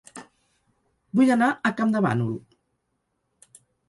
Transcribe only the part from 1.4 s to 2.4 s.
a Campdevànol